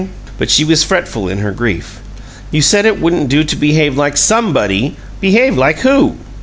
But 0.39 0.49
she 0.49 0.63
was 0.65 0.83
fretful 0.83 1.29
in 1.29 1.37
her 1.37 1.51
grief. 1.51 1.99
"You 2.49 2.63
said 2.63 2.87
it 2.87 2.99
wouldn't 2.99 3.29
do 3.29 3.43
to 3.43 3.55
behave 3.55 3.95
like 3.97 4.17
SOMEBODY. 4.17 4.95
Behave 5.19 5.55
like 5.55 5.81
WHO?" 5.81 6.15